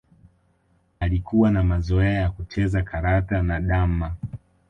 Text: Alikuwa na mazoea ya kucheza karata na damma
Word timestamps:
Alikuwa 0.99 1.51
na 1.51 1.63
mazoea 1.63 2.11
ya 2.13 2.29
kucheza 2.31 2.81
karata 2.83 3.41
na 3.43 3.59
damma 3.61 4.15